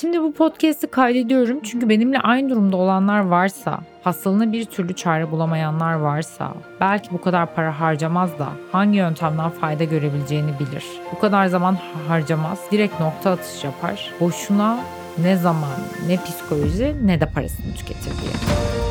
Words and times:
Şimdi 0.00 0.22
bu 0.22 0.32
podcast'i 0.32 0.86
kaydediyorum 0.86 1.60
çünkü 1.62 1.88
benimle 1.88 2.18
aynı 2.20 2.50
durumda 2.50 2.76
olanlar 2.76 3.20
varsa, 3.20 3.80
hastalığına 4.02 4.52
bir 4.52 4.64
türlü 4.64 4.94
çare 4.94 5.30
bulamayanlar 5.30 5.94
varsa, 5.94 6.54
belki 6.80 7.10
bu 7.12 7.20
kadar 7.20 7.54
para 7.54 7.80
harcamaz 7.80 8.38
da 8.38 8.48
hangi 8.72 8.96
yöntemden 8.96 9.50
fayda 9.50 9.84
görebileceğini 9.84 10.50
bilir. 10.60 10.84
Bu 11.12 11.18
kadar 11.18 11.46
zaman 11.46 11.78
harcamaz, 12.08 12.58
direkt 12.72 13.00
nokta 13.00 13.30
atış 13.30 13.64
yapar. 13.64 14.12
Boşuna 14.20 14.78
ne 15.18 15.36
zaman, 15.36 15.78
ne 16.06 16.16
psikoloji 16.16 16.96
ne 17.04 17.20
de 17.20 17.26
parasını 17.26 17.74
tüketir 17.74 18.12
diye. 18.22 18.83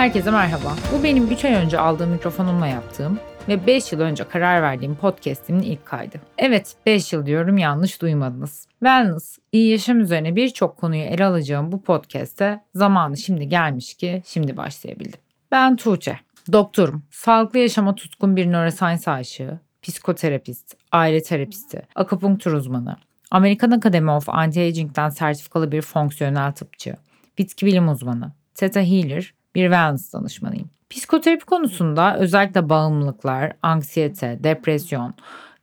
Herkese 0.00 0.30
merhaba. 0.30 0.76
Bu 0.92 1.02
benim 1.02 1.32
3 1.32 1.44
ay 1.44 1.54
önce 1.54 1.78
aldığım 1.78 2.10
mikrofonumla 2.10 2.66
yaptığım 2.66 3.18
ve 3.48 3.66
5 3.66 3.92
yıl 3.92 4.00
önce 4.00 4.28
karar 4.28 4.62
verdiğim 4.62 4.94
podcastimin 4.94 5.62
ilk 5.62 5.86
kaydı. 5.86 6.20
Evet 6.38 6.74
5 6.86 7.12
yıl 7.12 7.26
diyorum 7.26 7.58
yanlış 7.58 8.02
duymadınız. 8.02 8.66
Wellness, 8.70 9.38
iyi 9.52 9.70
yaşam 9.70 10.00
üzerine 10.00 10.36
birçok 10.36 10.76
konuyu 10.76 11.02
ele 11.02 11.24
alacağım 11.24 11.72
bu 11.72 11.82
podcast'te 11.82 12.60
zamanı 12.74 13.16
şimdi 13.16 13.48
gelmiş 13.48 13.94
ki 13.94 14.22
şimdi 14.26 14.56
başlayabildim. 14.56 15.20
Ben 15.50 15.76
Tuğçe, 15.76 16.18
doktorum, 16.52 17.02
sağlıklı 17.10 17.58
yaşama 17.58 17.94
tutkun 17.94 18.36
bir 18.36 18.52
neuroscience 18.52 19.10
aşığı, 19.10 19.58
psikoterapist, 19.82 20.76
aile 20.92 21.22
terapisti, 21.22 21.82
akupunktur 21.94 22.52
uzmanı, 22.52 22.96
Amerikan 23.30 23.70
Academy 23.70 24.10
of 24.10 24.28
Anti-Aging'den 24.28 25.08
sertifikalı 25.08 25.72
bir 25.72 25.82
fonksiyonel 25.82 26.52
tıpçı, 26.52 26.96
bitki 27.38 27.66
bilim 27.66 27.88
uzmanı, 27.88 28.32
Theta 28.54 28.80
Healer, 28.80 29.34
bir 29.54 29.62
wellness 29.62 30.12
danışmanıyım. 30.12 30.70
Psikoterapi 30.90 31.44
konusunda 31.44 32.16
özellikle 32.18 32.68
bağımlılıklar, 32.68 33.52
anksiyete, 33.62 34.38
depresyon 34.44 35.14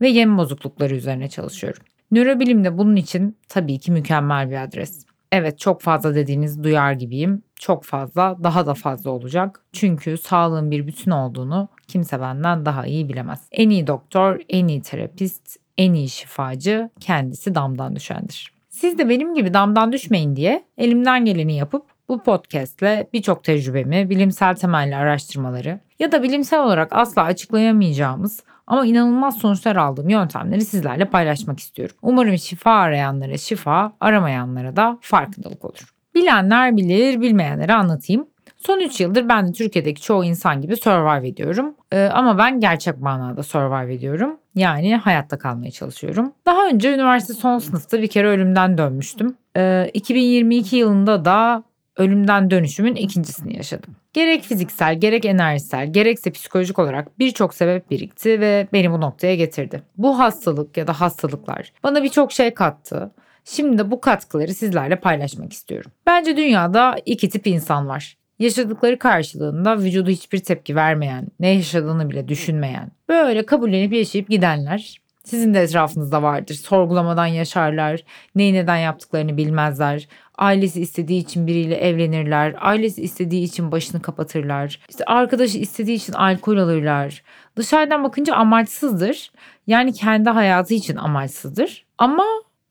ve 0.01 0.09
yem 0.09 0.37
bozuklukları 0.37 0.95
üzerine 0.95 1.29
çalışıyorum. 1.29 1.83
Nörobilimde 2.11 2.77
bunun 2.77 2.95
için 2.95 3.37
tabii 3.49 3.79
ki 3.79 3.91
mükemmel 3.91 4.49
bir 4.49 4.63
adres. 4.63 5.05
Evet 5.31 5.59
çok 5.59 5.81
fazla 5.81 6.15
dediğiniz 6.15 6.63
duyar 6.63 6.91
gibiyim. 6.91 7.43
Çok 7.55 7.83
fazla, 7.83 8.37
daha 8.43 8.65
da 8.65 8.73
fazla 8.73 9.11
olacak. 9.11 9.65
Çünkü 9.73 10.17
sağlığın 10.17 10.71
bir 10.71 10.87
bütün 10.87 11.11
olduğunu 11.11 11.69
kimse 11.87 12.21
benden 12.21 12.65
daha 12.65 12.85
iyi 12.85 13.09
bilemez. 13.09 13.39
En 13.51 13.69
iyi 13.69 13.87
doktor, 13.87 14.39
en 14.49 14.67
iyi 14.67 14.81
terapist, 14.81 15.57
en 15.77 15.93
iyi 15.93 16.09
şifacı 16.09 16.89
kendisi 16.99 17.55
damdan 17.55 17.95
düşendir. 17.95 18.53
Siz 18.69 18.97
de 18.97 19.09
benim 19.09 19.35
gibi 19.35 19.53
damdan 19.53 19.91
düşmeyin 19.91 20.35
diye 20.35 20.63
elimden 20.77 21.25
geleni 21.25 21.55
yapıp 21.55 21.96
bu 22.09 22.23
podcastle 22.23 23.09
birçok 23.13 23.43
tecrübemi, 23.43 24.09
bilimsel 24.09 24.55
temelli 24.55 24.95
araştırmaları 24.95 25.79
ya 25.99 26.11
da 26.11 26.23
bilimsel 26.23 26.63
olarak 26.63 26.93
asla 26.93 27.23
açıklayamayacağımız 27.23 28.43
ama 28.67 28.85
inanılmaz 28.85 29.37
sonuçlar 29.37 29.75
aldığım 29.75 30.09
yöntemleri 30.09 30.65
sizlerle 30.65 31.05
paylaşmak 31.05 31.59
istiyorum. 31.59 31.95
Umarım 32.01 32.37
şifa 32.37 32.71
arayanlara 32.71 33.37
şifa, 33.37 33.93
aramayanlara 33.99 34.75
da 34.75 34.97
farkındalık 35.01 35.65
olur. 35.65 35.93
Bilenler 36.15 36.77
bilir, 36.77 37.21
bilmeyenlere 37.21 37.73
anlatayım. 37.73 38.27
Son 38.57 38.79
3 38.79 38.99
yıldır 39.01 39.29
ben 39.29 39.47
de 39.47 39.51
Türkiye'deki 39.51 40.01
çoğu 40.01 40.25
insan 40.25 40.61
gibi 40.61 40.77
survive 40.77 41.27
ediyorum. 41.27 41.75
Ee, 41.91 42.05
ama 42.13 42.37
ben 42.37 42.59
gerçek 42.59 43.01
manada 43.01 43.43
survive 43.43 43.93
ediyorum. 43.93 44.37
Yani 44.55 44.95
hayatta 44.95 45.37
kalmaya 45.37 45.71
çalışıyorum. 45.71 46.33
Daha 46.45 46.67
önce 46.67 46.93
üniversite 46.93 47.33
son 47.33 47.59
sınıfta 47.59 48.01
bir 48.01 48.07
kere 48.07 48.27
ölümden 48.27 48.77
dönmüştüm. 48.77 49.37
Ee, 49.57 49.91
2022 49.93 50.75
yılında 50.75 51.25
da 51.25 51.63
ölümden 51.97 52.51
dönüşümün 52.51 52.95
ikincisini 52.95 53.57
yaşadım. 53.57 53.95
Gerek 54.13 54.43
fiziksel, 54.43 54.99
gerek 54.99 55.25
enerjisel, 55.25 55.93
gerekse 55.93 56.31
psikolojik 56.31 56.79
olarak 56.79 57.19
birçok 57.19 57.53
sebep 57.53 57.91
birikti 57.91 58.39
ve 58.39 58.67
beni 58.73 58.91
bu 58.91 59.01
noktaya 59.01 59.35
getirdi. 59.35 59.83
Bu 59.97 60.19
hastalık 60.19 60.77
ya 60.77 60.87
da 60.87 61.01
hastalıklar 61.01 61.73
bana 61.83 62.03
birçok 62.03 62.31
şey 62.31 62.53
kattı. 62.53 63.11
Şimdi 63.45 63.77
de 63.77 63.91
bu 63.91 64.01
katkıları 64.01 64.53
sizlerle 64.53 64.95
paylaşmak 64.95 65.53
istiyorum. 65.53 65.91
Bence 66.05 66.37
dünyada 66.37 66.95
iki 67.05 67.29
tip 67.29 67.47
insan 67.47 67.87
var. 67.87 68.17
Yaşadıkları 68.39 68.99
karşılığında 68.99 69.77
vücudu 69.79 70.09
hiçbir 70.09 70.39
tepki 70.39 70.75
vermeyen, 70.75 71.27
ne 71.39 71.49
yaşadığını 71.49 72.09
bile 72.09 72.27
düşünmeyen, 72.27 72.91
böyle 73.09 73.45
kabullenip 73.45 73.93
yaşayıp 73.93 74.29
gidenler 74.29 74.97
sizin 75.27 75.53
de 75.53 75.61
etrafınızda 75.61 76.23
vardır. 76.23 76.53
Sorgulamadan 76.53 77.25
yaşarlar, 77.25 78.03
neyi 78.35 78.53
neden 78.53 78.77
yaptıklarını 78.77 79.37
bilmezler. 79.37 80.07
Ailesi 80.37 80.81
istediği 80.81 81.21
için 81.21 81.47
biriyle 81.47 81.75
evlenirler. 81.75 82.55
Ailesi 82.59 83.01
istediği 83.01 83.43
için 83.43 83.71
başını 83.71 84.01
kapatırlar. 84.01 84.79
İşte 84.89 85.03
arkadaşı 85.05 85.57
istediği 85.57 85.95
için 85.95 86.13
alkol 86.13 86.57
alırlar. 86.57 87.23
Dışarıdan 87.55 88.03
bakınca 88.03 88.35
amaçsızdır. 88.35 89.31
Yani 89.67 89.93
kendi 89.93 90.29
hayatı 90.29 90.73
için 90.73 90.95
amaçsızdır. 90.95 91.85
Ama 91.97 92.23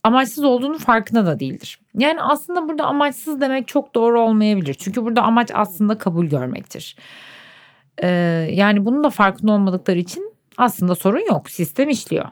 amaçsız 0.04 0.44
olduğunu 0.44 0.78
farkında 0.78 1.26
da 1.26 1.40
değildir. 1.40 1.80
Yani 1.98 2.22
aslında 2.22 2.68
burada 2.68 2.84
amaçsız 2.84 3.40
demek 3.40 3.68
çok 3.68 3.94
doğru 3.94 4.20
olmayabilir. 4.20 4.74
Çünkü 4.74 5.04
burada 5.04 5.22
amaç 5.22 5.50
aslında 5.54 5.98
kabul 5.98 6.26
görmektir. 6.26 6.96
Ee, 8.02 8.08
yani 8.52 8.84
bunun 8.84 9.04
da 9.04 9.10
farkında 9.10 9.52
olmadıkları 9.52 9.98
için 9.98 10.32
aslında 10.56 10.94
sorun 10.94 11.26
yok. 11.30 11.50
Sistem 11.50 11.88
işliyor. 11.88 12.26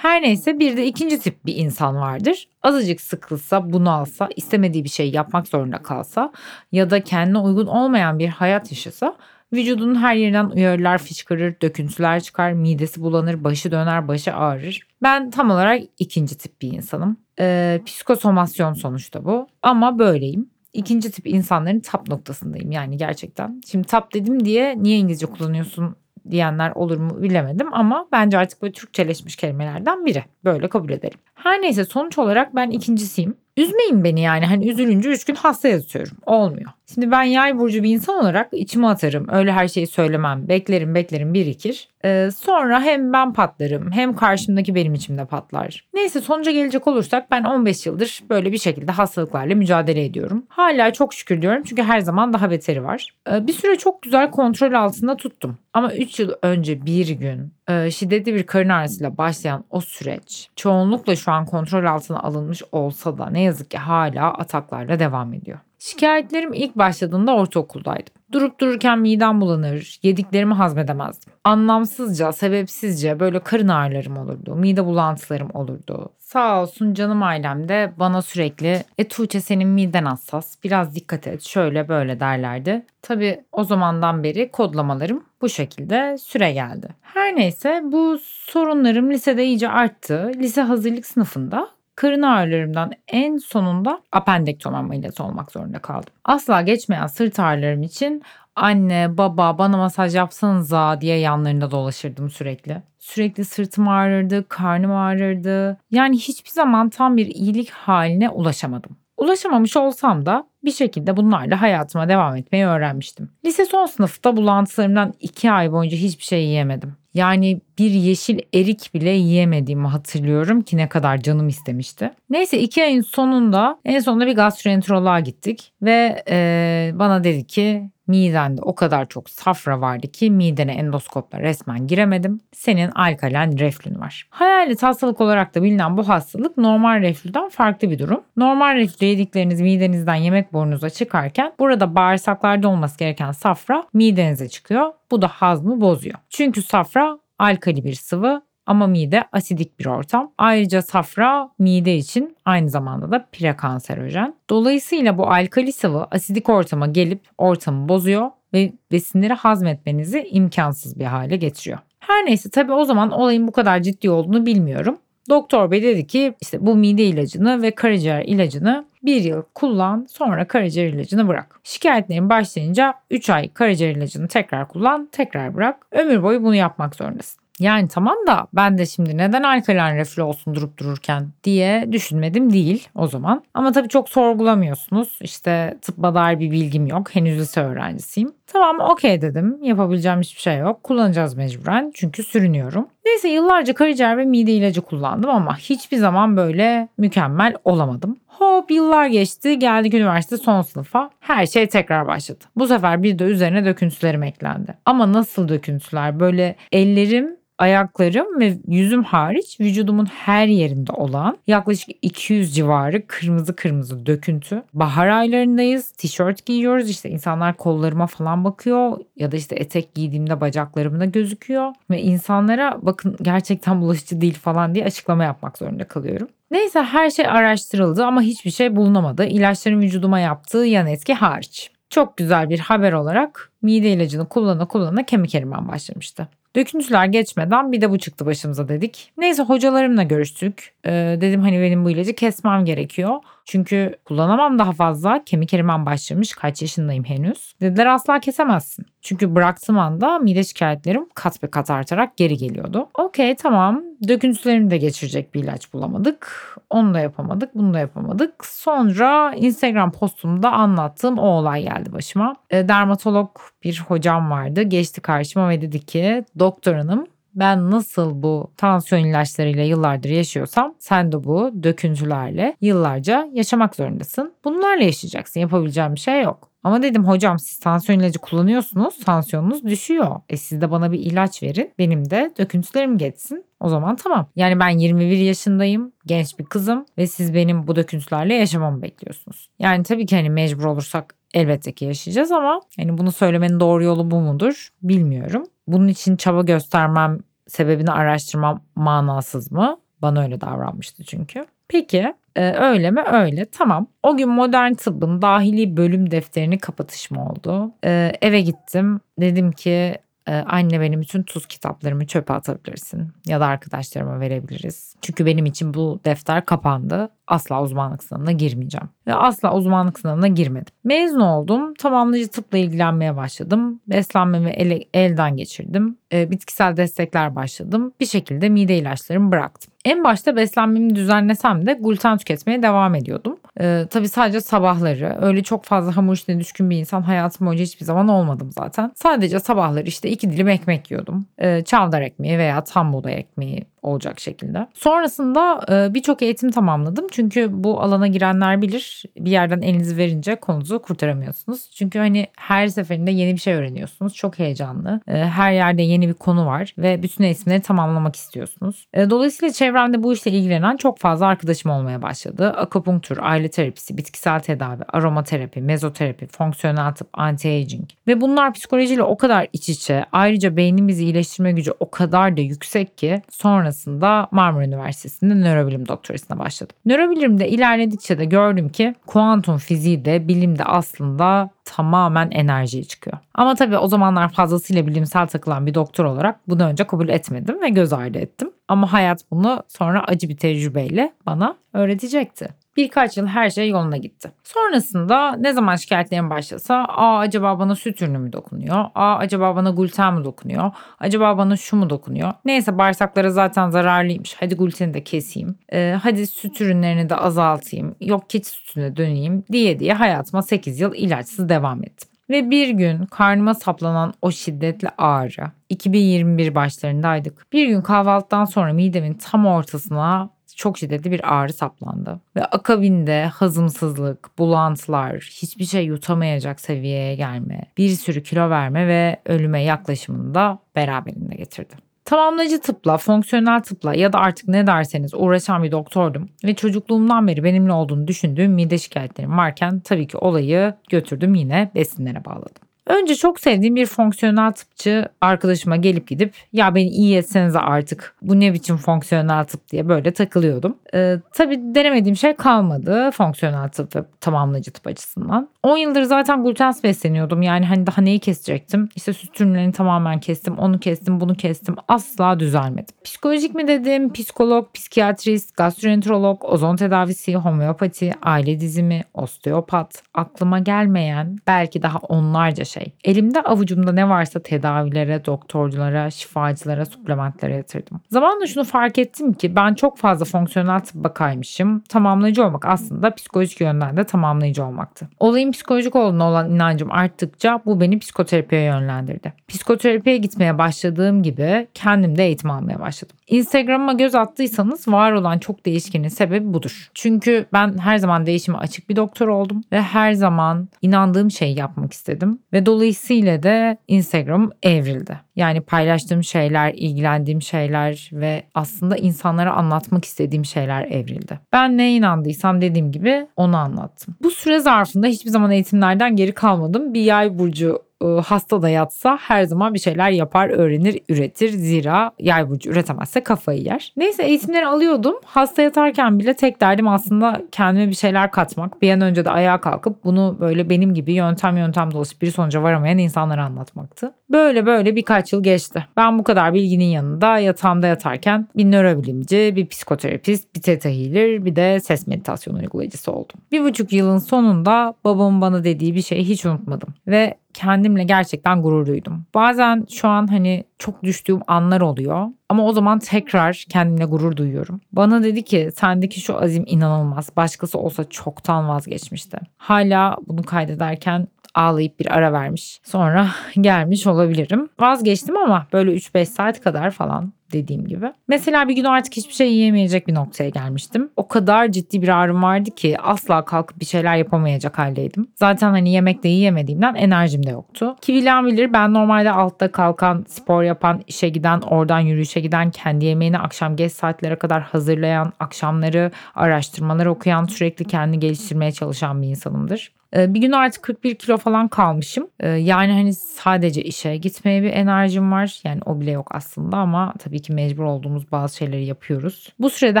Her 0.04 0.22
neyse 0.22 0.58
bir 0.58 0.76
de 0.76 0.86
ikinci 0.86 1.18
tip 1.18 1.46
bir 1.46 1.56
insan 1.56 1.94
vardır. 1.96 2.48
Azıcık 2.62 3.00
sıkılsa, 3.00 3.72
bunalsa, 3.72 4.28
istemediği 4.36 4.84
bir 4.84 4.88
şey 4.88 5.10
yapmak 5.10 5.48
zorunda 5.48 5.82
kalsa 5.82 6.32
ya 6.72 6.90
da 6.90 7.04
kendine 7.04 7.38
uygun 7.38 7.66
olmayan 7.66 8.18
bir 8.18 8.28
hayat 8.28 8.72
yaşasa 8.72 9.16
vücudunun 9.52 9.94
her 9.94 10.14
yerinden 10.14 10.46
uyarılar 10.46 10.98
fışkırır, 10.98 11.60
döküntüler 11.62 12.20
çıkar, 12.20 12.52
midesi 12.52 13.00
bulanır, 13.00 13.44
başı 13.44 13.70
döner, 13.70 14.08
başı 14.08 14.34
ağrır. 14.34 14.88
Ben 15.02 15.30
tam 15.30 15.50
olarak 15.50 15.82
ikinci 15.98 16.38
tip 16.38 16.62
bir 16.62 16.72
insanım. 16.72 17.16
Ee, 17.40 17.80
psikosomasyon 17.86 18.72
sonuçta 18.72 19.24
bu 19.24 19.46
ama 19.62 19.98
böyleyim. 19.98 20.50
İkinci 20.72 21.10
tip 21.10 21.26
insanların 21.26 21.80
tap 21.80 22.08
noktasındayım 22.08 22.70
yani 22.70 22.96
gerçekten. 22.96 23.60
Şimdi 23.70 23.86
tap 23.86 24.14
dedim 24.14 24.44
diye 24.44 24.82
niye 24.82 24.98
İngilizce 24.98 25.26
kullanıyorsun 25.26 25.96
diyenler 26.30 26.70
olur 26.70 26.96
mu 26.96 27.22
bilemedim 27.22 27.74
ama 27.74 28.06
bence 28.12 28.38
artık 28.38 28.62
böyle 28.62 28.72
Türkçeleşmiş 28.72 29.36
kelimelerden 29.36 30.06
biri. 30.06 30.24
Böyle 30.44 30.68
kabul 30.68 30.90
edelim. 30.90 31.18
Her 31.34 31.62
neyse 31.62 31.84
sonuç 31.84 32.18
olarak 32.18 32.56
ben 32.56 32.70
ikincisiyim. 32.70 33.36
Üzmeyin 33.56 34.04
beni 34.04 34.20
yani 34.20 34.46
hani 34.46 34.70
üzülünce 34.70 35.08
üç 35.08 35.24
gün 35.24 35.34
hasta 35.34 35.68
yatıyorum. 35.68 36.16
Olmuyor. 36.26 36.70
Şimdi 36.94 37.10
ben 37.10 37.22
yay 37.22 37.58
burcu 37.58 37.82
bir 37.82 37.90
insan 37.90 38.18
olarak 38.20 38.48
içime 38.52 38.86
atarım. 38.86 39.26
Öyle 39.32 39.52
her 39.52 39.68
şeyi 39.68 39.86
söylemem. 39.86 40.48
Beklerim 40.48 40.94
beklerim 40.94 41.34
birikir. 41.34 41.88
Ee, 42.04 42.28
sonra 42.36 42.82
hem 42.82 43.12
ben 43.12 43.32
patlarım 43.32 43.92
hem 43.92 44.16
karşımdaki 44.16 44.74
benim 44.74 44.94
içimde 44.94 45.24
patlar. 45.24 45.84
Neyse 45.94 46.20
sonuca 46.20 46.52
gelecek 46.52 46.86
olursak 46.86 47.30
ben 47.30 47.44
15 47.44 47.86
yıldır 47.86 48.20
böyle 48.30 48.52
bir 48.52 48.58
şekilde 48.58 48.92
hastalıklarla 48.92 49.54
mücadele 49.54 50.04
ediyorum. 50.04 50.46
Hala 50.48 50.92
çok 50.92 51.14
şükür 51.14 51.42
diyorum 51.42 51.62
çünkü 51.66 51.82
her 51.82 52.00
zaman 52.00 52.32
daha 52.32 52.50
beteri 52.50 52.84
var. 52.84 53.14
Ee, 53.30 53.46
bir 53.46 53.52
süre 53.52 53.76
çok 53.76 54.02
güzel 54.02 54.30
kontrol 54.30 54.72
altında 54.72 55.16
tuttum. 55.16 55.58
Ama 55.72 55.94
3 55.94 56.20
yıl 56.20 56.32
önce 56.42 56.86
bir 56.86 57.08
gün 57.08 57.52
şiddetli 57.68 58.34
bir 58.34 58.46
karın 58.46 58.68
ağrısıyla 58.68 59.16
başlayan 59.16 59.64
o 59.70 59.80
süreç 59.80 60.50
çoğunlukla 60.56 61.16
şu 61.16 61.32
an 61.32 61.46
kontrol 61.46 61.84
altına 61.84 62.20
alınmış 62.20 62.62
olsa 62.72 63.18
da 63.18 63.30
ne 63.30 63.42
yazık 63.42 63.70
ki 63.70 63.78
hala 63.78 64.34
ataklarla 64.34 64.98
devam 64.98 65.34
ediyor. 65.34 65.58
Şikayetlerim 65.84 66.52
ilk 66.52 66.76
başladığında 66.76 67.34
ortaokuldaydım. 67.34 68.14
Durup 68.32 68.60
dururken 68.60 68.98
midem 68.98 69.40
bulanır, 69.40 69.98
yediklerimi 70.02 70.54
hazmedemezdim. 70.54 71.32
Anlamsızca, 71.44 72.32
sebepsizce 72.32 73.20
böyle 73.20 73.40
karın 73.40 73.68
ağrılarım 73.68 74.16
olurdu, 74.16 74.54
mide 74.54 74.84
bulantılarım 74.84 75.50
olurdu. 75.54 76.08
Sağ 76.18 76.62
olsun 76.62 76.94
canım 76.94 77.22
ailem 77.22 77.68
de 77.68 77.92
bana 77.98 78.22
sürekli 78.22 78.84
e 78.98 79.08
Tuğçe 79.08 79.40
senin 79.40 79.68
miden 79.68 80.04
hassas, 80.04 80.56
biraz 80.64 80.94
dikkat 80.94 81.26
et, 81.26 81.42
şöyle 81.42 81.88
böyle 81.88 82.20
derlerdi. 82.20 82.86
Tabii 83.02 83.44
o 83.52 83.64
zamandan 83.64 84.22
beri 84.24 84.50
kodlamalarım 84.50 85.24
bu 85.42 85.48
şekilde 85.48 86.18
süre 86.18 86.52
geldi. 86.52 86.88
Her 87.02 87.36
neyse 87.36 87.80
bu 87.84 88.18
sorunlarım 88.22 89.10
lisede 89.10 89.44
iyice 89.44 89.68
arttı. 89.68 90.32
Lise 90.36 90.60
hazırlık 90.60 91.06
sınıfında 91.06 91.68
karın 91.96 92.22
ağrılarımdan 92.22 92.92
en 93.08 93.36
sonunda 93.36 94.00
apendektom 94.12 94.74
ameliyatı 94.74 95.24
olmak 95.24 95.52
zorunda 95.52 95.78
kaldım. 95.78 96.12
Asla 96.24 96.62
geçmeyen 96.62 97.06
sırt 97.06 97.40
ağrılarım 97.40 97.82
için 97.82 98.22
anne 98.56 99.18
baba 99.18 99.58
bana 99.58 99.76
masaj 99.76 100.14
yapsanıza 100.14 101.00
diye 101.00 101.18
yanlarında 101.18 101.70
dolaşırdım 101.70 102.30
sürekli. 102.30 102.82
Sürekli 102.98 103.44
sırtım 103.44 103.88
ağrırdı, 103.88 104.48
karnım 104.48 104.92
ağrırdı. 104.92 105.76
Yani 105.90 106.16
hiçbir 106.16 106.50
zaman 106.50 106.90
tam 106.90 107.16
bir 107.16 107.26
iyilik 107.26 107.70
haline 107.70 108.30
ulaşamadım. 108.30 108.96
Ulaşamamış 109.16 109.76
olsam 109.76 110.26
da 110.26 110.46
bir 110.64 110.72
şekilde 110.72 111.16
bunlarla 111.16 111.60
hayatıma 111.60 112.08
devam 112.08 112.36
etmeyi 112.36 112.66
öğrenmiştim. 112.66 113.30
Lise 113.44 113.64
son 113.64 113.86
sınıfta 113.86 114.36
bulantılarımdan 114.36 115.14
iki 115.20 115.50
ay 115.50 115.72
boyunca 115.72 115.96
hiçbir 115.96 116.24
şey 116.24 116.44
yiyemedim. 116.44 116.96
Yani 117.14 117.60
bir 117.78 117.90
yeşil 117.90 118.38
erik 118.54 118.94
bile 118.94 119.10
yiyemediğimi 119.10 119.86
hatırlıyorum 119.86 120.62
ki 120.62 120.76
ne 120.76 120.88
kadar 120.88 121.18
canım 121.18 121.48
istemişti. 121.48 122.10
Neyse 122.30 122.58
iki 122.58 122.82
ayın 122.82 123.00
sonunda 123.00 123.78
en 123.84 123.98
sonunda 123.98 124.26
bir 124.26 124.36
gastroenteroloğa 124.36 125.20
gittik 125.20 125.72
ve 125.82 126.22
e, 126.28 126.92
bana 126.94 127.24
dedi 127.24 127.46
ki 127.46 127.90
midende 128.06 128.62
o 128.62 128.74
kadar 128.74 129.08
çok 129.08 129.30
safra 129.30 129.80
vardı 129.80 130.08
ki 130.08 130.30
midene 130.30 130.72
endoskopla 130.72 131.40
resmen 131.40 131.86
giremedim. 131.86 132.40
Senin 132.52 132.90
alkalen 132.90 133.58
reflün 133.58 134.00
var. 134.00 134.26
Hayalet 134.30 134.82
hastalık 134.82 135.20
olarak 135.20 135.54
da 135.54 135.62
bilinen 135.62 135.96
bu 135.96 136.08
hastalık 136.08 136.56
normal 136.56 137.00
reflüden 137.00 137.48
farklı 137.48 137.90
bir 137.90 137.98
durum. 137.98 138.20
Normal 138.36 138.74
reflü 138.74 139.06
yedikleriniz 139.06 139.60
midenizden 139.60 140.14
yemek 140.14 140.52
borunuza 140.54 140.90
çıkarken 140.90 141.52
burada 141.58 141.94
bağırsaklarda 141.94 142.68
olması 142.68 142.98
gereken 142.98 143.32
safra 143.32 143.84
midenize 143.92 144.48
çıkıyor. 144.48 144.92
Bu 145.10 145.22
da 145.22 145.28
hazmı 145.28 145.80
bozuyor. 145.80 146.18
Çünkü 146.30 146.62
safra 146.62 147.18
alkali 147.38 147.84
bir 147.84 147.94
sıvı 147.94 148.42
ama 148.66 148.86
mide 148.86 149.24
asidik 149.32 149.80
bir 149.80 149.86
ortam. 149.86 150.32
Ayrıca 150.38 150.82
safra 150.82 151.50
mide 151.58 151.96
için 151.96 152.36
aynı 152.44 152.70
zamanda 152.70 153.10
da 153.10 153.26
prekanserojen. 153.32 154.34
Dolayısıyla 154.50 155.18
bu 155.18 155.26
alkali 155.26 155.72
sıvı 155.72 156.06
asidik 156.10 156.48
ortama 156.48 156.86
gelip 156.86 157.20
ortamı 157.38 157.88
bozuyor 157.88 158.30
ve 158.52 158.72
besinleri 158.92 159.32
hazmetmenizi 159.32 160.28
imkansız 160.30 160.98
bir 160.98 161.04
hale 161.04 161.36
getiriyor. 161.36 161.78
Her 161.98 162.26
neyse 162.26 162.50
tabii 162.50 162.72
o 162.72 162.84
zaman 162.84 163.10
olayın 163.10 163.48
bu 163.48 163.52
kadar 163.52 163.82
ciddi 163.82 164.10
olduğunu 164.10 164.46
bilmiyorum. 164.46 164.98
Doktor 165.28 165.70
bey 165.70 165.82
dedi 165.82 166.06
ki 166.06 166.34
işte 166.40 166.66
bu 166.66 166.76
mide 166.76 167.04
ilacını 167.04 167.62
ve 167.62 167.70
karaciğer 167.70 168.22
ilacını 168.24 168.84
bir 169.02 169.22
yıl 169.22 169.42
kullan 169.54 170.06
sonra 170.10 170.48
karaciğer 170.48 170.88
ilacını 170.88 171.28
bırak. 171.28 171.60
Şikayetlerin 171.64 172.30
başlayınca 172.30 172.94
3 173.10 173.30
ay 173.30 173.52
karaciğer 173.52 173.96
ilacını 173.96 174.28
tekrar 174.28 174.68
kullan 174.68 175.08
tekrar 175.12 175.54
bırak. 175.54 175.86
Ömür 175.92 176.22
boyu 176.22 176.42
bunu 176.42 176.54
yapmak 176.54 176.94
zorundasın. 176.94 177.44
Yani 177.58 177.88
tamam 177.88 178.16
da 178.26 178.46
ben 178.52 178.78
de 178.78 178.86
şimdi 178.86 179.16
neden 179.16 179.42
alkalen 179.42 179.96
reflü 179.96 180.22
olsun 180.22 180.54
durup 180.54 180.78
dururken 180.78 181.28
diye 181.44 181.92
düşünmedim 181.92 182.52
değil 182.52 182.88
o 182.94 183.06
zaman. 183.06 183.44
Ama 183.54 183.72
tabii 183.72 183.88
çok 183.88 184.08
sorgulamıyorsunuz. 184.08 185.18
İşte 185.20 185.78
tıbba 185.82 186.14
dair 186.14 186.40
bir 186.40 186.50
bilgim 186.50 186.86
yok. 186.86 187.14
Henüz 187.14 187.40
lise 187.40 187.60
öğrencisiyim. 187.60 188.32
Tamam 188.46 188.90
okey 188.90 189.22
dedim. 189.22 189.58
Yapabileceğim 189.62 190.20
hiçbir 190.20 190.40
şey 190.40 190.58
yok. 190.58 190.82
Kullanacağız 190.82 191.34
mecburen 191.34 191.90
çünkü 191.94 192.22
sürünüyorum. 192.22 192.88
Neyse 193.06 193.28
yıllarca 193.28 193.74
karaciğer 193.74 194.18
ve 194.18 194.24
mide 194.24 194.52
ilacı 194.52 194.80
kullandım 194.80 195.30
ama 195.30 195.56
hiçbir 195.58 195.96
zaman 195.96 196.36
böyle 196.36 196.88
mükemmel 196.98 197.54
olamadım. 197.64 198.16
Hop 198.26 198.70
yıllar 198.70 199.06
geçti 199.06 199.58
geldik 199.58 199.94
üniversite 199.94 200.36
son 200.36 200.62
sınıfa. 200.62 201.10
Her 201.20 201.46
şey 201.46 201.66
tekrar 201.68 202.06
başladı. 202.06 202.44
Bu 202.56 202.66
sefer 202.66 203.02
bir 203.02 203.18
de 203.18 203.24
üzerine 203.24 203.64
döküntülerim 203.64 204.22
eklendi. 204.22 204.74
Ama 204.84 205.12
nasıl 205.12 205.48
döküntüler? 205.48 206.20
Böyle 206.20 206.56
ellerim 206.72 207.36
ayaklarım 207.58 208.40
ve 208.40 208.58
yüzüm 208.68 209.04
hariç 209.04 209.60
vücudumun 209.60 210.06
her 210.06 210.46
yerinde 210.46 210.92
olan 210.92 211.38
yaklaşık 211.46 211.88
200 212.02 212.54
civarı 212.54 213.06
kırmızı 213.06 213.56
kırmızı 213.56 214.06
döküntü. 214.06 214.62
Bahar 214.74 215.08
aylarındayız. 215.08 215.92
Tişört 215.92 216.46
giyiyoruz. 216.46 216.90
İşte 216.90 217.10
insanlar 217.10 217.56
kollarıma 217.56 218.06
falan 218.06 218.44
bakıyor 218.44 218.98
ya 219.16 219.32
da 219.32 219.36
işte 219.36 219.56
etek 219.56 219.94
giydiğimde 219.94 220.40
bacaklarımda 220.40 221.04
gözüküyor 221.04 221.72
ve 221.90 222.02
insanlara 222.02 222.78
bakın 222.82 223.16
gerçekten 223.22 223.80
bulaşıcı 223.80 224.20
değil 224.20 224.38
falan 224.38 224.74
diye 224.74 224.84
açıklama 224.84 225.24
yapmak 225.24 225.58
zorunda 225.58 225.84
kalıyorum. 225.84 226.28
Neyse 226.50 226.82
her 226.82 227.10
şey 227.10 227.26
araştırıldı 227.26 228.04
ama 228.04 228.22
hiçbir 228.22 228.50
şey 228.50 228.76
bulunamadı. 228.76 229.24
İlaçların 229.24 229.80
vücuduma 229.80 230.20
yaptığı 230.20 230.58
yan 230.58 230.86
etki 230.86 231.14
hariç. 231.14 231.70
Çok 231.90 232.16
güzel 232.16 232.50
bir 232.50 232.58
haber 232.58 232.92
olarak 232.92 233.52
mide 233.62 233.90
ilacını 233.90 234.28
kullana 234.28 234.68
kullana 234.68 235.02
kemik 235.02 235.34
erimem 235.34 235.68
başlamıştı. 235.68 236.28
Döküntüler 236.56 237.06
geçmeden 237.06 237.72
bir 237.72 237.80
de 237.80 237.90
bu 237.90 237.98
çıktı 237.98 238.26
başımıza 238.26 238.68
dedik. 238.68 239.12
Neyse 239.18 239.42
hocalarımla 239.42 240.02
görüştük. 240.02 240.74
Ee, 240.86 241.16
dedim 241.20 241.40
hani 241.40 241.60
benim 241.60 241.84
bu 241.84 241.90
ilacı 241.90 242.14
kesmem 242.14 242.64
gerekiyor. 242.64 243.20
Çünkü 243.44 243.96
kullanamam 244.04 244.58
daha 244.58 244.72
fazla. 244.72 245.24
Kemik 245.26 245.54
erimem 245.54 245.86
başlamış. 245.86 246.32
Kaç 246.32 246.62
yaşındayım 246.62 247.04
henüz. 247.04 247.54
Dediler 247.60 247.86
asla 247.86 248.20
kesemezsin. 248.20 248.86
Çünkü 249.02 249.34
bıraktığım 249.34 249.78
anda 249.78 250.18
mide 250.18 250.44
şikayetlerim 250.44 251.08
kat 251.14 251.42
be 251.42 251.46
kat 251.46 251.70
artarak 251.70 252.16
geri 252.16 252.36
geliyordu. 252.36 252.88
Okey 252.98 253.36
tamam. 253.36 253.82
Döküntülerimi 254.08 254.70
de 254.70 254.76
geçirecek 254.76 255.34
bir 255.34 255.44
ilaç 255.44 255.72
bulamadık. 255.72 256.30
Onu 256.70 256.94
da 256.94 257.00
yapamadık. 257.00 257.54
Bunu 257.54 257.74
da 257.74 257.78
yapamadık. 257.78 258.44
Sonra 258.46 259.34
Instagram 259.36 259.92
postumda 259.92 260.52
anlattığım 260.52 261.18
o 261.18 261.26
olay 261.26 261.62
geldi 261.62 261.92
başıma. 261.92 262.36
E, 262.50 262.68
dermatolog 262.68 263.30
bir 263.64 263.84
hocam 263.88 264.30
vardı. 264.30 264.62
Geçti 264.62 265.00
karşıma 265.00 265.48
ve 265.48 265.62
dedi 265.62 265.80
ki 265.80 266.24
doktor 266.44 266.74
hanım 266.74 267.06
ben 267.34 267.70
nasıl 267.70 268.22
bu 268.22 268.50
tansiyon 268.56 269.04
ilaçlarıyla 269.04 269.62
yıllardır 269.62 270.08
yaşıyorsam 270.08 270.74
sen 270.78 271.12
de 271.12 271.24
bu 271.24 271.50
döküntülerle 271.62 272.56
yıllarca 272.60 273.28
yaşamak 273.32 273.76
zorundasın. 273.76 274.32
Bunlarla 274.44 274.82
yaşayacaksın. 274.82 275.40
Yapabileceğim 275.40 275.94
bir 275.94 276.00
şey 276.00 276.22
yok. 276.22 276.48
Ama 276.64 276.82
dedim 276.82 277.04
hocam 277.04 277.38
siz 277.38 277.58
tansiyon 277.58 278.00
ilacı 278.00 278.18
kullanıyorsunuz. 278.18 278.98
Tansiyonunuz 278.98 279.64
düşüyor. 279.64 280.20
E 280.28 280.36
siz 280.36 280.60
de 280.60 280.70
bana 280.70 280.92
bir 280.92 280.98
ilaç 280.98 281.42
verin. 281.42 281.70
Benim 281.78 282.10
de 282.10 282.34
döküntülerim 282.38 282.98
geçsin. 282.98 283.44
O 283.60 283.68
zaman 283.68 283.96
tamam. 283.96 284.26
Yani 284.36 284.60
ben 284.60 284.68
21 284.68 285.18
yaşındayım. 285.18 285.92
Genç 286.06 286.38
bir 286.38 286.44
kızım. 286.44 286.86
Ve 286.98 287.06
siz 287.06 287.34
benim 287.34 287.66
bu 287.66 287.76
döküntülerle 287.76 288.34
yaşamamı 288.34 288.82
bekliyorsunuz. 288.82 289.50
Yani 289.58 289.82
tabii 289.82 290.06
ki 290.06 290.16
hani 290.16 290.30
mecbur 290.30 290.64
olursak 290.64 291.14
elbette 291.34 291.72
ki 291.72 291.84
yaşayacağız 291.84 292.32
ama 292.32 292.60
hani 292.76 292.98
bunu 292.98 293.12
söylemenin 293.12 293.60
doğru 293.60 293.84
yolu 293.84 294.10
bu 294.10 294.20
mudur 294.20 294.68
bilmiyorum. 294.82 295.46
Bunun 295.66 295.88
için 295.88 296.16
çaba 296.16 296.42
göstermem, 296.42 297.18
sebebini 297.46 297.90
araştırmam 297.90 298.60
manasız 298.76 299.52
mı? 299.52 299.76
Bana 300.02 300.22
öyle 300.22 300.40
davranmıştı 300.40 301.04
çünkü. 301.04 301.46
Peki 301.68 302.14
e, 302.36 302.52
öyle 302.52 302.90
mi? 302.90 303.02
Öyle. 303.12 303.44
Tamam. 303.44 303.86
O 304.02 304.16
gün 304.16 304.28
modern 304.28 304.74
tıbbın 304.74 305.22
dahili 305.22 305.76
bölüm 305.76 306.10
defterini 306.10 306.58
kapatışma 306.58 307.30
oldu. 307.30 307.72
E, 307.84 308.12
eve 308.22 308.40
gittim. 308.40 309.00
Dedim 309.20 309.52
ki 309.52 309.94
anne 310.32 310.80
benim 310.80 311.00
bütün 311.00 311.22
tuz 311.22 311.46
kitaplarımı 311.46 312.06
çöpe 312.06 312.32
atabilirsin 312.32 313.12
ya 313.26 313.40
da 313.40 313.46
arkadaşlarıma 313.46 314.20
verebiliriz. 314.20 314.94
Çünkü 315.02 315.26
benim 315.26 315.46
için 315.46 315.74
bu 315.74 316.00
defter 316.04 316.44
kapandı. 316.44 317.10
Asla 317.26 317.62
uzmanlık 317.62 318.04
sınavına 318.04 318.32
girmeyeceğim. 318.32 318.88
Ve 319.06 319.14
asla 319.14 319.54
uzmanlık 319.54 319.98
sınavına 319.98 320.28
girmedim. 320.28 320.74
Mezun 320.84 321.20
oldum. 321.20 321.74
Tamamlayıcı 321.74 322.30
tıpla 322.30 322.58
ilgilenmeye 322.58 323.16
başladım. 323.16 323.80
Beslenmemi 323.86 324.50
ele, 324.50 324.84
elden 324.94 325.36
geçirdim. 325.36 325.98
E, 326.14 326.30
bitkisel 326.30 326.76
destekler 326.76 327.34
başladım. 327.34 327.92
Bir 328.00 328.06
şekilde 328.06 328.48
mide 328.48 328.76
ilaçlarımı 328.76 329.32
bıraktım. 329.32 329.74
En 329.84 330.04
başta 330.04 330.36
beslenmemi 330.36 330.94
düzenlesem 330.94 331.66
de 331.66 331.72
gluten 331.80 332.18
tüketmeye 332.18 332.62
devam 332.62 332.94
ediyordum. 332.94 333.36
Ee, 333.60 333.84
tabii 333.90 334.08
sadece 334.08 334.40
sabahları. 334.40 335.18
Öyle 335.20 335.42
çok 335.42 335.64
fazla 335.64 335.96
hamur 335.96 336.14
işine 336.14 336.40
düşkün 336.40 336.70
bir 336.70 336.76
insan 336.76 337.02
hayatım 337.02 337.46
boyunca 337.46 337.64
hiçbir 337.64 337.84
zaman 337.84 338.08
olmadım 338.08 338.50
zaten. 338.52 338.92
Sadece 338.94 339.40
sabahları 339.40 339.86
işte 339.86 340.10
iki 340.10 340.30
dilim 340.30 340.48
ekmek 340.48 340.90
yiyordum. 340.90 341.26
Ee, 341.38 341.62
çavdar 341.64 342.02
ekmeği 342.02 342.38
veya 342.38 342.64
tam 342.64 342.92
buğday 342.92 343.14
ekmeği 343.14 343.64
olacak 343.84 344.20
şekilde. 344.20 344.66
Sonrasında 344.74 345.60
e, 345.70 345.94
birçok 345.94 346.22
eğitim 346.22 346.50
tamamladım. 346.50 347.06
Çünkü 347.10 347.48
bu 347.50 347.80
alana 347.80 348.06
girenler 348.06 348.62
bilir 348.62 349.02
bir 349.16 349.30
yerden 349.30 349.62
elinizi 349.62 349.96
verince 349.96 350.36
konunuzu 350.36 350.82
kurtaramıyorsunuz. 350.82 351.70
Çünkü 351.70 351.98
hani 351.98 352.26
her 352.36 352.68
seferinde 352.68 353.10
yeni 353.10 353.32
bir 353.34 353.40
şey 353.40 353.54
öğreniyorsunuz. 353.54 354.14
Çok 354.14 354.38
heyecanlı. 354.38 355.00
E, 355.08 355.12
her 355.12 355.52
yerde 355.52 355.82
yeni 355.82 356.08
bir 356.08 356.14
konu 356.14 356.46
var 356.46 356.74
ve 356.78 357.02
bütün 357.02 357.24
eğitimleri 357.24 357.60
tamamlamak 357.62 358.16
istiyorsunuz. 358.16 358.86
E, 358.94 359.10
dolayısıyla 359.10 359.52
çevremde 359.52 360.02
bu 360.02 360.12
işle 360.12 360.30
ilgilenen 360.30 360.76
çok 360.76 360.98
fazla 360.98 361.26
arkadaşım 361.26 361.70
olmaya 361.70 362.02
başladı. 362.02 362.50
Akupunktur, 362.50 363.16
aile 363.20 363.50
terapisi, 363.50 363.98
bitkisel 363.98 364.40
tedavi, 364.40 364.82
aromaterapi, 364.88 365.60
mezoterapi, 365.60 366.26
fonksiyonel 366.26 366.92
tıp, 366.92 367.08
anti-aging 367.12 367.88
ve 368.06 368.20
bunlar 368.20 368.52
psikolojiyle 368.52 369.02
o 369.02 369.16
kadar 369.16 369.46
iç 369.52 369.68
içe. 369.68 370.04
Ayrıca 370.12 370.56
beynimizi 370.56 371.04
iyileştirme 371.04 371.52
gücü 371.52 371.72
o 371.80 371.90
kadar 371.90 372.36
da 372.36 372.40
yüksek 372.40 372.98
ki 372.98 373.22
sonra 373.30 373.72
sonrasında 373.74 374.28
Marmara 374.30 374.64
Üniversitesi'nde 374.64 375.34
nörobilim 375.34 375.88
doktorasına 375.88 376.38
başladım. 376.38 376.76
Nörobilimde 376.84 377.48
ilerledikçe 377.48 378.18
de 378.18 378.24
gördüm 378.24 378.68
ki 378.68 378.94
kuantum 379.06 379.58
fiziği 379.58 380.04
de 380.04 380.28
bilimde 380.28 380.64
aslında 380.64 381.50
tamamen 381.64 382.30
enerjiye 382.30 382.84
çıkıyor. 382.84 383.18
Ama 383.34 383.54
tabii 383.54 383.78
o 383.78 383.88
zamanlar 383.88 384.28
fazlasıyla 384.28 384.86
bilimsel 384.86 385.26
takılan 385.26 385.66
bir 385.66 385.74
doktor 385.74 386.04
olarak 386.04 386.48
bunu 386.48 386.62
önce 386.62 386.84
kabul 386.84 387.08
etmedim 387.08 387.60
ve 387.60 387.68
göz 387.68 387.92
ardı 387.92 388.18
ettim. 388.18 388.50
Ama 388.68 388.92
hayat 388.92 389.30
bunu 389.30 389.62
sonra 389.68 390.04
acı 390.04 390.28
bir 390.28 390.36
tecrübeyle 390.36 391.12
bana 391.26 391.56
öğretecekti. 391.72 392.63
Birkaç 392.76 393.16
yıl 393.16 393.26
her 393.26 393.50
şey 393.50 393.68
yoluna 393.68 393.96
gitti. 393.96 394.30
Sonrasında 394.44 395.36
ne 395.36 395.52
zaman 395.52 395.76
şikayetlerim 395.76 396.30
başlasa 396.30 396.74
aa 396.74 397.18
acaba 397.18 397.58
bana 397.58 397.74
süt 397.74 398.02
ürünü 398.02 398.18
mü 398.18 398.32
dokunuyor? 398.32 398.84
Aa 398.94 399.16
acaba 399.16 399.56
bana 399.56 399.70
gluten 399.70 400.14
mi 400.14 400.24
dokunuyor? 400.24 400.70
Acaba 400.98 401.38
bana 401.38 401.56
şu 401.56 401.76
mu 401.76 401.90
dokunuyor? 401.90 402.32
Neyse 402.44 402.78
bağırsaklara 402.78 403.30
zaten 403.30 403.70
zararlıymış. 403.70 404.36
Hadi 404.40 404.56
gluteni 404.56 404.94
de 404.94 405.04
keseyim. 405.04 405.58
Ee, 405.72 405.98
hadi 406.02 406.26
süt 406.26 406.60
ürünlerini 406.60 407.10
de 407.10 407.16
azaltayım. 407.16 407.94
Yok 408.00 408.30
keçi 408.30 408.50
sütüne 408.50 408.96
döneyim 408.96 409.44
diye 409.52 409.78
diye 409.78 409.94
hayatıma 409.94 410.42
8 410.42 410.80
yıl 410.80 410.94
ilaçsız 410.94 411.48
devam 411.48 411.82
ettim. 411.82 412.08
Ve 412.30 412.50
bir 412.50 412.68
gün 412.68 413.06
karnıma 413.06 413.54
saplanan 413.54 414.14
o 414.22 414.30
şiddetli 414.30 414.88
ağrı 414.98 415.50
2021 415.68 416.54
başlarındaydık. 416.54 417.52
Bir 417.52 417.68
gün 417.68 417.82
kahvaltıdan 417.82 418.44
sonra 418.44 418.72
midemin 418.72 419.14
tam 419.14 419.46
ortasına 419.46 420.30
çok 420.56 420.78
şiddetli 420.78 421.10
bir 421.10 421.34
ağrı 421.34 421.52
saplandı. 421.52 422.20
Ve 422.36 422.44
akabinde 422.44 423.24
hazımsızlık, 423.24 424.38
bulantılar, 424.38 425.14
hiçbir 425.42 425.64
şey 425.64 425.84
yutamayacak 425.84 426.60
seviyeye 426.60 427.14
gelme, 427.14 427.60
bir 427.78 427.90
sürü 427.90 428.22
kilo 428.22 428.50
verme 428.50 428.88
ve 428.88 429.20
ölüme 429.26 429.62
yaklaşımını 429.62 430.34
da 430.34 430.58
beraberinde 430.76 431.34
getirdi. 431.34 431.74
Tamamlayıcı 432.04 432.60
tıpla, 432.60 432.96
fonksiyonel 432.98 433.62
tıpla 433.62 433.94
ya 433.94 434.12
da 434.12 434.18
artık 434.18 434.48
ne 434.48 434.66
derseniz 434.66 435.14
uğraşan 435.14 435.62
bir 435.62 435.72
doktordum 435.72 436.28
ve 436.44 436.54
çocukluğumdan 436.54 437.28
beri 437.28 437.44
benimle 437.44 437.72
olduğunu 437.72 438.08
düşündüğüm 438.08 438.52
mide 438.52 438.78
şikayetlerim 438.78 439.38
varken 439.38 439.80
tabii 439.80 440.06
ki 440.06 440.18
olayı 440.18 440.74
götürdüm 440.90 441.34
yine 441.34 441.70
besinlere 441.74 442.24
bağladım. 442.24 442.63
Önce 442.86 443.14
çok 443.14 443.40
sevdiğim 443.40 443.76
bir 443.76 443.86
fonksiyonel 443.86 444.52
tıpçı 444.52 445.08
arkadaşıma 445.20 445.76
gelip 445.76 446.08
gidip 446.08 446.34
ya 446.52 446.74
beni 446.74 446.88
iyi 446.88 447.16
etsenize 447.16 447.58
artık 447.58 448.16
bu 448.22 448.40
ne 448.40 448.52
biçim 448.52 448.76
fonksiyonel 448.76 449.44
tıp 449.44 449.70
diye 449.70 449.88
böyle 449.88 450.12
takılıyordum. 450.12 450.76
Ee, 450.94 451.16
tabii 451.32 451.60
denemediğim 451.74 452.16
şey 452.16 452.36
kalmadı 452.36 453.10
fonksiyonel 453.10 453.68
tıp 453.68 453.96
ve 453.96 454.04
tamamlayıcı 454.20 454.70
tıp 454.70 454.86
açısından. 454.86 455.48
10 455.62 455.76
yıldır 455.76 456.02
zaten 456.02 456.44
glutensiz 456.44 456.84
besleniyordum 456.84 457.42
yani 457.42 457.66
hani 457.66 457.86
daha 457.86 458.02
neyi 458.02 458.18
kesecektim? 458.18 458.88
İşte 458.96 459.12
süt 459.12 459.40
ürünlerini 459.40 459.72
tamamen 459.72 460.20
kestim, 460.20 460.58
onu 460.58 460.80
kestim, 460.80 461.20
bunu 461.20 461.34
kestim. 461.34 461.76
Asla 461.88 462.40
düzelmedim. 462.40 462.94
Psikolojik 463.04 463.54
mi 463.54 463.68
dedim, 463.68 464.12
psikolog, 464.12 464.74
psikiyatrist, 464.74 465.56
gastroenterolog, 465.56 466.44
ozon 466.44 466.76
tedavisi, 466.76 467.36
homeopati, 467.36 468.12
aile 468.22 468.60
dizimi, 468.60 469.02
osteopat, 469.14 470.02
aklıma 470.14 470.58
gelmeyen 470.58 471.38
belki 471.46 471.82
daha 471.82 471.98
onlarca 471.98 472.64
şey. 472.74 472.92
Elimde 473.04 473.40
avucumda 473.40 473.92
ne 473.92 474.08
varsa 474.08 474.40
tedavilere, 474.40 475.24
doktorlara, 475.24 476.10
şifacılara, 476.10 476.84
suplementlere 476.84 477.56
yatırdım. 477.56 478.00
Zamanla 478.10 478.46
şunu 478.46 478.64
fark 478.64 478.98
ettim 478.98 479.32
ki 479.32 479.56
ben 479.56 479.74
çok 479.74 479.98
fazla 479.98 480.24
fonksiyonel 480.24 480.80
tıbba 480.80 481.14
kaymışım. 481.14 481.80
Tamamlayıcı 481.80 482.44
olmak 482.44 482.66
aslında 482.66 483.14
psikolojik 483.14 483.60
yönden 483.60 483.96
de 483.96 484.04
tamamlayıcı 484.04 484.64
olmaktı. 484.64 485.08
Olayın 485.20 485.52
psikolojik 485.52 485.96
olduğuna 485.96 486.28
olan 486.28 486.50
inancım 486.50 486.92
arttıkça 486.92 487.60
bu 487.66 487.80
beni 487.80 487.98
psikoterapiye 487.98 488.62
yönlendirdi. 488.62 489.32
Psikoterapiye 489.48 490.16
gitmeye 490.16 490.58
başladığım 490.58 491.22
gibi 491.22 491.66
kendim 491.74 492.18
de 492.18 492.24
eğitim 492.24 492.50
almaya 492.50 492.80
başladım. 492.80 493.16
Instagram'a 493.26 493.92
göz 493.92 494.14
attıysanız 494.14 494.88
var 494.88 495.12
olan 495.12 495.38
çok 495.38 495.66
değişkenin 495.66 496.08
sebebi 496.08 496.54
budur. 496.54 496.90
Çünkü 496.94 497.46
ben 497.52 497.78
her 497.78 497.98
zaman 497.98 498.26
değişime 498.26 498.58
açık 498.58 498.88
bir 498.88 498.96
doktor 498.96 499.28
oldum 499.28 499.62
ve 499.72 499.82
her 499.82 500.12
zaman 500.12 500.68
inandığım 500.82 501.30
şeyi 501.30 501.58
yapmak 501.58 501.92
istedim 501.92 502.38
ve 502.52 502.63
dolayısıyla 502.66 503.42
da 503.42 503.76
Instagram 503.88 504.50
evrildi. 504.62 505.20
Yani 505.36 505.60
paylaştığım 505.60 506.24
şeyler, 506.24 506.72
ilgilendiğim 506.74 507.42
şeyler 507.42 508.10
ve 508.12 508.42
aslında 508.54 508.96
insanlara 508.96 509.52
anlatmak 509.52 510.04
istediğim 510.04 510.44
şeyler 510.44 510.84
evrildi. 510.84 511.40
Ben 511.52 511.78
neye 511.78 511.92
inandıysam 511.92 512.60
dediğim 512.60 512.92
gibi 512.92 513.26
onu 513.36 513.56
anlattım. 513.56 514.14
Bu 514.22 514.30
süre 514.30 514.58
zarfında 514.58 515.06
hiçbir 515.06 515.30
zaman 515.30 515.50
eğitimlerden 515.50 516.16
geri 516.16 516.32
kalmadım. 516.32 516.94
Bir 516.94 517.02
yay 517.02 517.38
burcu 517.38 517.82
hasta 518.24 518.62
da 518.62 518.68
yatsa 518.68 519.18
her 519.20 519.44
zaman 519.44 519.74
bir 519.74 519.78
şeyler 519.78 520.10
yapar, 520.10 520.48
öğrenir, 520.48 521.00
üretir. 521.08 521.48
Zira 521.48 522.10
yay 522.18 522.50
burcu 522.50 522.70
üretemezse 522.70 523.22
kafayı 523.22 523.62
yer. 523.62 523.92
Neyse 523.96 524.22
eğitimleri 524.22 524.66
alıyordum. 524.66 525.14
Hasta 525.24 525.62
yatarken 525.62 526.18
bile 526.18 526.34
tek 526.34 526.60
derdim 526.60 526.88
aslında 526.88 527.42
kendime 527.52 527.88
bir 527.88 527.94
şeyler 527.94 528.30
katmak. 528.30 528.82
Bir 528.82 528.90
an 528.90 529.00
önce 529.00 529.24
de 529.24 529.30
ayağa 529.30 529.60
kalkıp 529.60 530.04
bunu 530.04 530.36
böyle 530.40 530.70
benim 530.70 530.94
gibi 530.94 531.12
yöntem 531.12 531.56
yöntem 531.56 531.90
dolaşıp 531.92 532.22
bir 532.22 532.30
sonuca 532.30 532.62
varamayan 532.62 532.98
insanlara 532.98 533.44
anlatmaktı. 533.44 534.14
Böyle 534.30 534.66
böyle 534.66 534.96
birkaç 534.96 535.32
yıl 535.32 535.42
geçti. 535.42 535.86
Ben 535.96 536.18
bu 536.18 536.24
kadar 536.24 536.54
bilginin 536.54 536.84
yanında 536.84 537.38
yatağımda 537.38 537.86
yatarken 537.86 538.48
bir 538.56 538.64
nörobilimci, 538.64 539.52
bir 539.56 539.66
psikoterapist, 539.66 540.54
bir 540.56 540.62
teta 540.62 540.88
healer, 540.88 541.44
bir 541.44 541.56
de 541.56 541.80
ses 541.80 542.06
meditasyon 542.06 542.54
uygulayıcısı 542.54 543.12
oldum. 543.12 543.40
Bir 543.52 543.64
buçuk 543.64 543.92
yılın 543.92 544.18
sonunda 544.18 544.94
babamın 545.04 545.40
bana 545.40 545.64
dediği 545.64 545.94
bir 545.94 546.02
şeyi 546.02 546.28
hiç 546.28 546.46
unutmadım. 546.46 546.94
Ve 547.06 547.34
kendimle 547.54 548.04
gerçekten 548.04 548.62
gurur 548.62 548.86
duydum. 548.86 549.26
Bazen 549.34 549.86
şu 549.90 550.08
an 550.08 550.26
hani 550.26 550.64
çok 550.78 551.02
düştüğüm 551.02 551.40
anlar 551.46 551.80
oluyor 551.80 552.26
ama 552.48 552.64
o 552.64 552.72
zaman 552.72 552.98
tekrar 552.98 553.64
kendimle 553.68 554.04
gurur 554.04 554.36
duyuyorum. 554.36 554.80
Bana 554.92 555.22
dedi 555.22 555.42
ki 555.42 555.70
sendeki 555.76 556.20
şu 556.20 556.42
azim 556.42 556.64
inanılmaz. 556.66 557.30
Başkası 557.36 557.78
olsa 557.78 558.04
çoktan 558.04 558.68
vazgeçmişti. 558.68 559.38
Hala 559.56 560.16
bunu 560.26 560.42
kaydederken 560.42 561.28
ağlayıp 561.54 562.00
bir 562.00 562.16
ara 562.16 562.32
vermiş. 562.32 562.80
Sonra 562.84 563.28
gelmiş 563.60 564.06
olabilirim. 564.06 564.68
Vazgeçtim 564.80 565.36
ama 565.36 565.66
böyle 565.72 565.94
3-5 565.94 566.24
saat 566.26 566.60
kadar 566.60 566.90
falan 566.90 567.32
dediğim 567.54 567.86
gibi. 567.86 568.12
Mesela 568.28 568.68
bir 568.68 568.76
gün 568.76 568.84
artık 568.84 569.16
hiçbir 569.16 569.34
şey 569.34 569.52
yiyemeyecek 569.52 570.08
bir 570.08 570.14
noktaya 570.14 570.48
gelmiştim. 570.48 571.10
O 571.16 571.28
kadar 571.28 571.72
ciddi 571.72 572.02
bir 572.02 572.08
ağrım 572.08 572.42
vardı 572.42 572.70
ki 572.70 573.00
asla 573.00 573.44
kalkıp 573.44 573.80
bir 573.80 573.84
şeyler 573.84 574.16
yapamayacak 574.16 574.78
haldeydim. 574.78 575.26
Zaten 575.34 575.70
hani 575.70 575.92
yemek 575.92 576.22
de 576.22 576.28
yiyemediğimden 576.28 576.94
enerjim 576.94 577.46
de 577.46 577.50
yoktu. 577.50 577.96
Ki 578.00 578.14
bilen 578.14 578.46
bilir 578.46 578.72
ben 578.72 578.94
normalde 578.94 579.30
altta 579.30 579.72
kalkan, 579.72 580.24
spor 580.28 580.62
yapan, 580.62 581.02
işe 581.06 581.28
giden, 581.28 581.60
oradan 581.60 582.00
yürüyüşe 582.00 582.40
giden, 582.40 582.70
kendi 582.70 583.04
yemeğini 583.04 583.38
akşam 583.38 583.76
geç 583.76 583.92
saatlere 583.92 584.36
kadar 584.36 584.62
hazırlayan, 584.62 585.32
akşamları 585.40 586.10
araştırmalar 586.34 587.06
okuyan, 587.06 587.44
sürekli 587.44 587.84
kendini 587.84 588.20
geliştirmeye 588.20 588.72
çalışan 588.72 589.22
bir 589.22 589.28
insanımdır. 589.28 589.92
Ee, 590.16 590.34
bir 590.34 590.40
gün 590.40 590.52
artık 590.52 590.82
41 590.82 591.14
kilo 591.14 591.36
falan 591.36 591.68
kalmışım. 591.68 592.28
Ee, 592.40 592.48
yani 592.48 592.92
hani 592.92 593.14
sadece 593.14 593.82
işe 593.82 594.16
gitmeye 594.16 594.62
bir 594.62 594.72
enerjim 594.72 595.32
var. 595.32 595.60
Yani 595.64 595.80
o 595.86 596.00
bile 596.00 596.10
yok 596.10 596.28
aslında 596.30 596.76
ama 596.76 597.14
tabii 597.18 597.42
ki 597.42 597.52
mecbur 597.52 597.84
olduğumuz 597.84 598.32
bazı 598.32 598.56
şeyleri 598.56 598.84
yapıyoruz. 598.84 599.52
Bu 599.58 599.70
sürede 599.70 600.00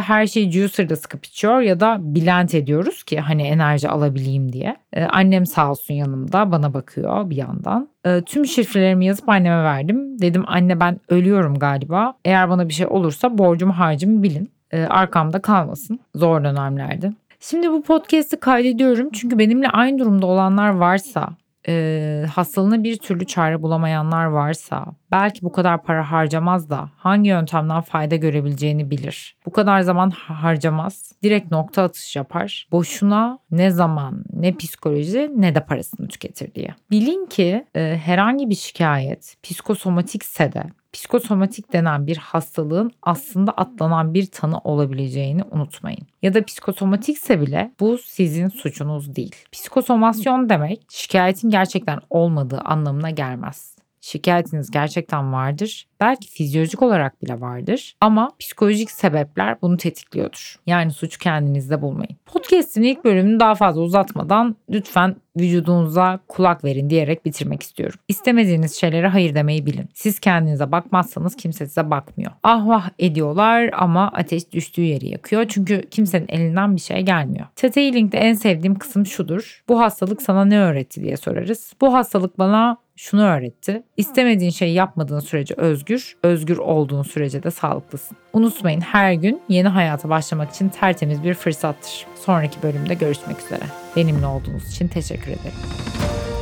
her 0.00 0.26
şeyi 0.26 0.52
juicer'da 0.52 0.96
sıkıp 0.96 1.24
içiyor 1.24 1.60
ya 1.60 1.80
da 1.80 1.96
blend 2.00 2.48
ediyoruz 2.48 3.02
ki 3.02 3.20
hani 3.20 3.42
enerji 3.42 3.88
alabileyim 3.88 4.52
diye. 4.52 4.76
Ee, 4.92 5.04
annem 5.04 5.46
sağ 5.46 5.70
olsun 5.70 5.94
yanımda 5.94 6.52
bana 6.52 6.74
bakıyor 6.74 7.30
bir 7.30 7.36
yandan. 7.36 7.88
Tüm 8.26 8.46
şifrelerimi 8.46 9.06
yazıp 9.06 9.28
anneme 9.28 9.62
verdim. 9.62 10.18
Dedim 10.18 10.44
anne 10.46 10.80
ben 10.80 11.00
ölüyorum 11.08 11.58
galiba. 11.58 12.14
Eğer 12.24 12.50
bana 12.50 12.68
bir 12.68 12.74
şey 12.74 12.86
olursa 12.86 13.38
borcumu 13.38 13.78
harcımı 13.78 14.22
bilin. 14.22 14.50
Arkamda 14.88 15.42
kalmasın. 15.42 16.00
Zor 16.14 16.44
dönemlerdi. 16.44 17.12
Şimdi 17.50 17.70
bu 17.70 17.82
podcast'i 17.82 18.40
kaydediyorum 18.40 19.08
çünkü 19.12 19.38
benimle 19.38 19.68
aynı 19.68 19.98
durumda 19.98 20.26
olanlar 20.26 20.68
varsa, 20.68 21.28
e, 21.68 22.26
hastalığına 22.34 22.84
bir 22.84 22.96
türlü 22.96 23.26
çare 23.26 23.62
bulamayanlar 23.62 24.24
varsa, 24.24 24.86
belki 25.10 25.42
bu 25.42 25.52
kadar 25.52 25.82
para 25.82 26.10
harcamaz 26.10 26.70
da 26.70 26.90
hangi 26.96 27.28
yöntemden 27.28 27.80
fayda 27.80 28.16
görebileceğini 28.16 28.90
bilir. 28.90 29.36
Bu 29.46 29.52
kadar 29.52 29.80
zaman 29.80 30.10
harcamaz, 30.10 31.12
direkt 31.22 31.50
nokta 31.50 31.82
atış 31.82 32.16
yapar. 32.16 32.68
Boşuna 32.72 33.38
ne 33.50 33.70
zaman, 33.70 34.24
ne 34.32 34.56
psikoloji 34.56 35.30
ne 35.36 35.54
de 35.54 35.60
parasını 35.60 36.08
tüketir 36.08 36.54
diye. 36.54 36.74
Bilin 36.90 37.26
ki 37.26 37.64
e, 37.74 38.00
herhangi 38.04 38.50
bir 38.50 38.54
şikayet 38.54 39.36
psikosomatikse 39.42 40.52
de 40.52 40.64
psikosomatik 40.94 41.72
denen 41.72 42.06
bir 42.06 42.16
hastalığın 42.16 42.90
aslında 43.02 43.52
atlanan 43.52 44.14
bir 44.14 44.26
tanı 44.26 44.58
olabileceğini 44.58 45.42
unutmayın. 45.50 46.06
Ya 46.22 46.34
da 46.34 46.44
psikosomatikse 46.44 47.40
bile 47.40 47.72
bu 47.80 47.98
sizin 47.98 48.48
suçunuz 48.48 49.16
değil. 49.16 49.34
Psikosomasyon 49.52 50.48
demek 50.48 50.80
şikayetin 50.88 51.50
gerçekten 51.50 51.98
olmadığı 52.10 52.58
anlamına 52.58 53.10
gelmez. 53.10 53.76
Şikayetiniz 54.04 54.70
gerçekten 54.70 55.32
vardır. 55.32 55.86
Belki 56.00 56.28
fizyolojik 56.28 56.82
olarak 56.82 57.22
bile 57.22 57.40
vardır. 57.40 57.96
Ama 58.00 58.30
psikolojik 58.38 58.90
sebepler 58.90 59.62
bunu 59.62 59.76
tetikliyordur. 59.76 60.56
Yani 60.66 60.90
suçu 60.90 61.18
kendinizde 61.18 61.82
bulmayın. 61.82 62.16
Podcast'in 62.26 62.82
ilk 62.82 63.04
bölümünü 63.04 63.40
daha 63.40 63.54
fazla 63.54 63.80
uzatmadan 63.80 64.56
lütfen 64.70 65.16
vücudunuza 65.36 66.20
kulak 66.28 66.64
verin 66.64 66.90
diyerek 66.90 67.24
bitirmek 67.24 67.62
istiyorum. 67.62 67.98
İstemediğiniz 68.08 68.74
şeylere 68.74 69.08
hayır 69.08 69.34
demeyi 69.34 69.66
bilin. 69.66 69.88
Siz 69.94 70.18
kendinize 70.18 70.72
bakmazsanız 70.72 71.36
kimse 71.36 71.66
size 71.66 71.90
bakmıyor. 71.90 72.32
Ah 72.42 72.66
vah 72.66 72.90
ediyorlar 72.98 73.70
ama 73.72 74.08
ateş 74.08 74.52
düştüğü 74.52 74.82
yeri 74.82 75.08
yakıyor. 75.08 75.44
Çünkü 75.48 75.82
kimsenin 75.90 76.26
elinden 76.28 76.76
bir 76.76 76.80
şey 76.80 77.00
gelmiyor. 77.00 77.46
Tete 77.56 77.86
Healing'de 77.86 78.18
en 78.18 78.34
sevdiğim 78.34 78.74
kısım 78.74 79.06
şudur. 79.06 79.62
Bu 79.68 79.80
hastalık 79.80 80.22
sana 80.22 80.44
ne 80.44 80.58
öğretti 80.58 81.02
diye 81.02 81.16
sorarız. 81.16 81.72
Bu 81.80 81.94
hastalık 81.94 82.38
bana 82.38 82.83
şunu 82.96 83.22
öğretti. 83.22 83.82
İstemediğin 83.96 84.50
şeyi 84.50 84.74
yapmadığın 84.74 85.20
sürece 85.20 85.54
özgür, 85.54 86.16
özgür 86.22 86.58
olduğun 86.58 87.02
sürece 87.02 87.42
de 87.42 87.50
sağlıklısın. 87.50 88.16
Unutmayın 88.32 88.80
her 88.80 89.12
gün 89.12 89.42
yeni 89.48 89.68
hayata 89.68 90.08
başlamak 90.08 90.50
için 90.50 90.68
tertemiz 90.68 91.24
bir 91.24 91.34
fırsattır. 91.34 92.06
Sonraki 92.14 92.62
bölümde 92.62 92.94
görüşmek 92.94 93.40
üzere. 93.40 93.64
Benimle 93.96 94.26
olduğunuz 94.26 94.70
için 94.70 94.88
teşekkür 94.88 95.30
ederim. 95.30 96.33